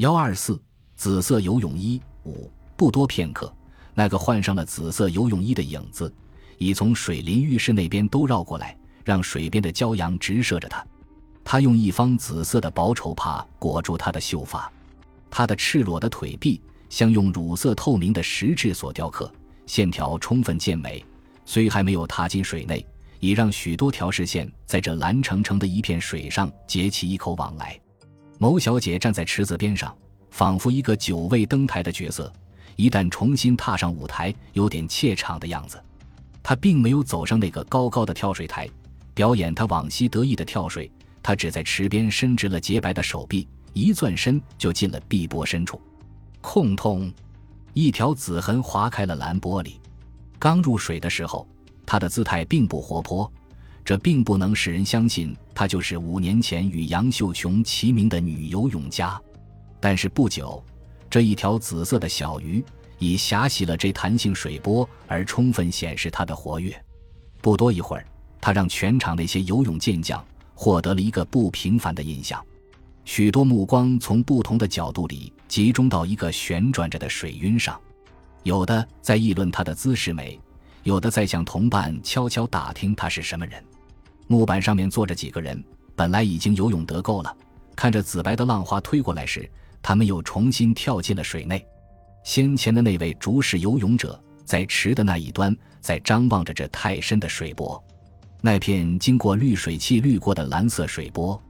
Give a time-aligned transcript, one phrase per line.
[0.00, 0.58] 幺二四
[0.96, 3.54] 紫色游泳衣五不多片刻，
[3.92, 6.10] 那个换上了紫色游泳衣的影子
[6.56, 8.74] 已从水淋浴室那边都绕过来，
[9.04, 10.82] 让水边的骄阳直射着他。
[11.44, 14.72] 他用一方紫色的薄绸帕裹住他的秀发，
[15.28, 19.30] 他的赤裸的腿臂像用乳色透明的石质所雕刻，
[19.66, 21.04] 线条充分健美。
[21.44, 22.82] 虽还没有踏进水内。
[23.18, 27.78] 已让许多条视线在这蓝澄澄的一片水上结起一口往来。
[28.42, 29.94] 某小姐站在池子边上，
[30.30, 32.32] 仿佛一个久未登台的角色，
[32.74, 35.78] 一旦重新踏上舞台，有点怯场的样子。
[36.42, 38.66] 她并没有走上那个高高的跳水台，
[39.12, 40.90] 表演她往昔得意的跳水。
[41.22, 45.78] 她只在池边伸直了洁白的手臂，一转身就进了碧波深处。
[46.40, 47.12] 空通，
[47.74, 49.74] 一条紫痕划开了蓝玻璃。
[50.38, 51.46] 刚入水的时候。
[51.84, 53.30] 她的姿态并不活泼，
[53.90, 59.20] 这并不能使人相信她就是五年前与杨秀琼齐名的女游泳家。
[59.80, 60.64] 但是不久，
[61.10, 62.64] 这一条紫色的小鱼
[63.00, 66.72] 已狭袭了这弹性水波，而充分显示她的活跃。
[67.40, 68.06] 不多一会儿，
[68.40, 72.40] 她让全场那些游泳健将获得了一个不平凡的印象。
[73.04, 77.76] 许多目光从不同的角度里集中到一个旋转着的水晕上，
[78.44, 80.38] 有的在议论她的姿势美。
[80.84, 83.60] 有的在向同伴悄悄打听她是什么人。
[84.30, 85.60] 木板上面坐着几个人，
[85.96, 87.36] 本来已经游泳得够了。
[87.74, 89.50] 看着紫白的浪花推过来时，
[89.82, 91.66] 他们又重新跳进了水内。
[92.22, 97.82] 先前的那位竹式游泳者在池的那一端，在张望着这太深的水波。
[98.40, 101.42] 那片经过滤水器滤过的蓝色水波，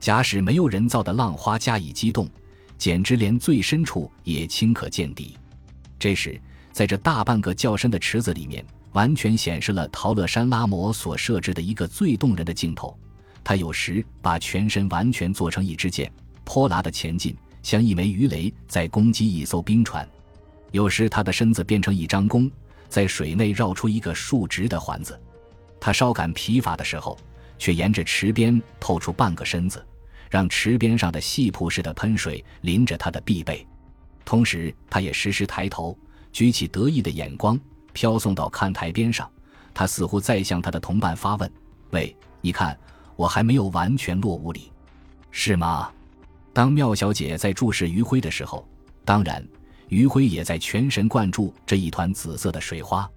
[0.00, 2.28] 假使没有人造的浪花加以激动，
[2.76, 5.36] 简直连最深处也轻可见底。
[5.96, 6.40] 这时。
[6.72, 8.62] 在这大半个较深的池子里面，
[8.96, 12.98] 完全显示了陶乐山拉摩所设置的一个最动人的镜头。
[13.44, 16.10] 他有时把全身完全做成一支箭，
[16.44, 20.02] 泼辣的前进，像一枚鱼雷在攻击一艘冰船；
[20.72, 22.50] 有时他的身子变成一张弓，
[22.88, 25.20] 在水内绕出一个竖直的环子。
[25.78, 27.18] 他稍感疲乏的时候，
[27.58, 29.84] 却沿着池边透出半个身子，
[30.30, 33.66] 让池边上的细瀑似的喷水淋着他的臂背。
[34.24, 35.94] 同时，他也时时抬头。
[36.32, 37.58] 举起得意的眼光，
[37.96, 39.26] 飘送到看台边上。
[39.72, 41.50] 他似乎在向他的同伴发问
[41.92, 42.78] ：“喂，你看，
[43.16, 44.70] 我还没有完全落屋里，
[45.30, 45.90] 是吗？”
[46.52, 48.68] 当妙小姐在注视余晖的时候，
[49.02, 49.42] 当然，
[49.88, 53.10] 余晖也在全神贯注这一团紫色的水花。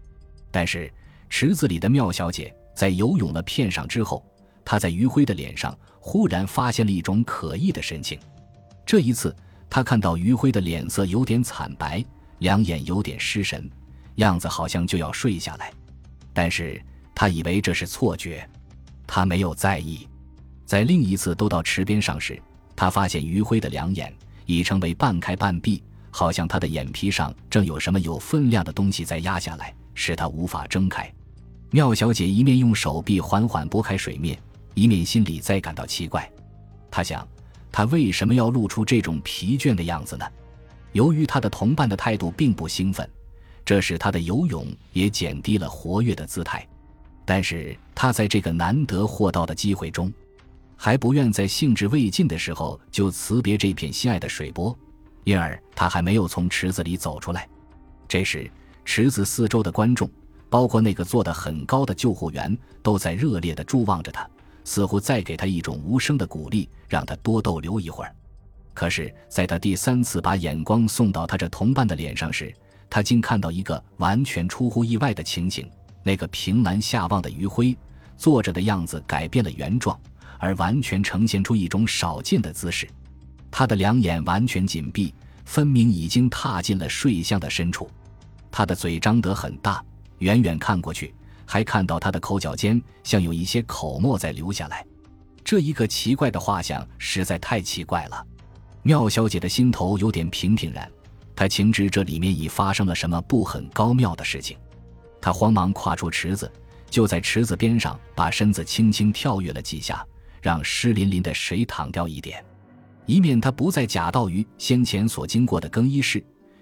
[0.49, 0.89] 但是，
[1.29, 4.25] 池子里的妙小姐在游泳了片上之后，
[4.63, 8.17] 她在余晖的脸上忽然发现了一种可疑的神情。
[8.85, 9.35] 这一次，
[9.69, 12.03] 她看到余晖的脸色有点惨白。
[12.39, 13.69] 两眼有点失神，
[14.15, 15.71] 样子好像就要睡下来，
[16.33, 16.81] 但是
[17.15, 18.47] 他以为这是错觉，
[19.07, 20.07] 他没有在意。
[20.65, 22.41] 在另一次都到池边上时，
[22.75, 24.13] 他发现余晖的两眼
[24.45, 25.81] 已成为半开半闭，
[26.11, 31.11] 好像他的眼皮上正有什么有分量的东西在压下来，使他无法睁开。
[31.71, 34.37] 妙小姐一面用手臂缓缓拨开水面，
[34.73, 36.29] 一面心里在感到奇怪。
[36.91, 37.27] 她想，
[37.71, 40.25] 他为什么要露出这种疲倦的样子呢？
[40.93, 43.07] 由于他的同伴的态度并不兴奋，
[43.65, 46.67] 这使他的游泳也减低了活跃的姿态。
[47.25, 50.11] 但是他在这个难得获到的机会中，
[50.75, 54.75] 还不愿在兴致未尽的时候就辞别这片心爱的水波，
[55.23, 57.47] 因而他还没有从池子里走出来。
[58.07, 58.49] 这时，
[58.83, 60.09] 池子四周的观众，
[60.49, 64.27] 包括那个坐得很高的救护员，都在热烈地注望着他，
[64.63, 68.15] 似乎在给他一种无声的鼓励，让他多逗留一会儿。
[68.73, 72.51] 可是，在他第三次把眼光送到他这同伴的脸上时，
[72.89, 75.69] 他竟看到一个完全出乎意外的情景：
[76.03, 77.77] 那个凭栏下望的余晖，
[78.17, 79.99] 坐着的样子改变了原状，
[80.37, 82.87] 而完全呈现出一种少见的姿势。
[83.51, 85.13] 他的两眼完全紧闭，
[85.45, 87.89] 分明已经踏进了睡相的深处。
[88.51, 89.83] 他的嘴张得很大，
[90.19, 91.13] 远远看过去，
[91.45, 94.85] 还看到他的口角间像有一些口沫在流下来。
[95.43, 98.25] 这一个奇怪的画像实在太奇怪了。
[98.81, 100.89] 妙小姐的心头有点平平然，
[101.39, 104.57] 他情知这里面已发生了什么不很高妙的事情。
[105.21, 106.51] 他慌忙跨出池子，
[106.89, 110.05] 就在池子边上把身子轻轻跳跃了几下，
[110.41, 112.43] 让湿淋淋的水淌掉一点，
[113.05, 116.21] 以免他不再假道于先前所经过的更衣室，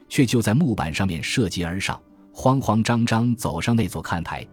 [0.10, 2.00] 却就在木板上面涉级而上，
[2.32, 4.48] 慌慌张张走上那座看台。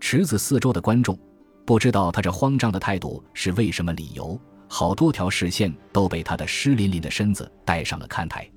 [0.00, 1.16] 池子四周的观众
[1.64, 4.36] 不知道他这慌张的态度是为什么理由。
[4.66, 8.50] 好多条视线都被他的湿淋淋的身子带上了看台，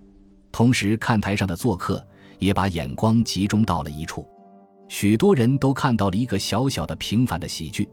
[0.54, 2.06] 同时看台上的做客
[2.40, 4.26] 也把眼光集中到了一处。
[4.88, 7.90] 许多人都看到了一个小小的平凡的喜剧，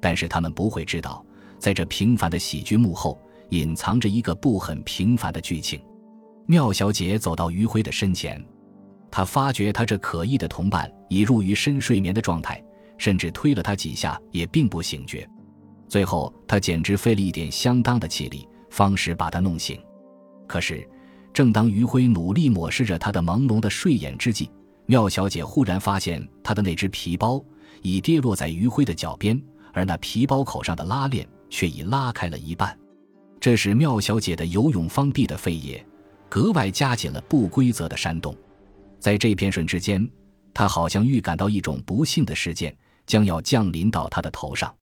[0.00, 1.22] 但是他们不会知道，
[1.58, 3.20] 在这平凡的喜剧幕后
[3.50, 5.80] 隐藏着一个不很平凡的剧情。
[6.46, 8.40] 妙小姐走到余晖的身前，
[9.10, 12.62] 她发觉她这可疑的同伴已入于深睡眠的状态，
[12.96, 15.28] 甚至推了他几下也并不醒觉。
[15.88, 19.80] 最后，她简直费了一点相当的气力，方使把他弄醒。
[20.46, 20.86] 可是，
[21.34, 24.48] 正当余晖努力抹拭着他的朦胧的睡眼之际，
[24.86, 27.44] 妙小姐忽然发现她的那只皮包
[27.82, 29.42] 已跌落在余辉的脚边，
[29.72, 32.78] 而那皮包口上的拉链却已拉开了一半。
[33.40, 35.84] 这时妙小姐的游泳方臂的肺叶
[36.28, 38.34] 格外加紧了不规则的扇动。
[39.00, 40.08] 在这片瞬之间，
[40.54, 42.74] 她好像预感到一种不幸的事件
[43.06, 44.72] 将要降临到她的头上。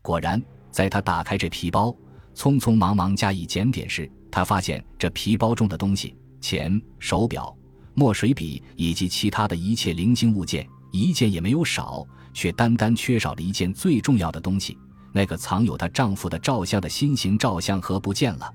[0.00, 1.94] 果然，在她打开这皮包，
[2.34, 7.54] 匆匆忙忙加以检点时，她发现这皮包中的东西——钱、手表、
[7.94, 14.78] 墨水笔以及其他的一切零星物件，一件也没有少，却单单缺少了一件最重要的东西。
[15.12, 18.54] 那个藏有她丈夫的照相的心形照相盒不见了，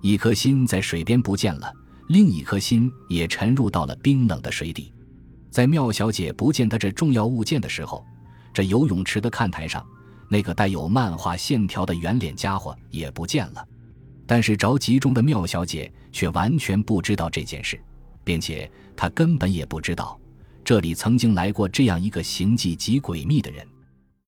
[0.00, 1.72] 一颗心在水边不见了，
[2.08, 4.92] 另一颗心也沉入到了冰冷的水底。
[5.50, 8.04] 在妙小姐不见她这重要物件的时候，
[8.52, 9.84] 这游泳池的看台上，
[10.28, 13.66] 那个带有漫画线条的圆脸家伙也不见了。
[14.28, 17.80] 但是着急中的妙小姐却完全不知道这件事，
[18.22, 20.20] 并且她根本也不知道，
[20.62, 23.66] 这里曾经来过这样一个行迹极诡秘的人。